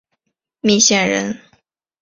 [0.61, 1.37] 密县人。